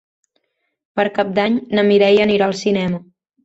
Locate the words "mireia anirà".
1.93-2.51